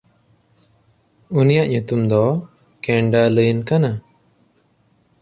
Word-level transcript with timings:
ᱩᱱᱤᱭᱟᱜ 1.39 1.67
ᱧᱩᱛᱩᱢ 1.71 2.01
ᱫᱚ 2.11 2.23
ᱠᱮᱱᱰᱟᱞᱟᱹᱭᱤᱱ 2.83 3.59
ᱠᱟᱱᱟ᱾ 3.67 3.91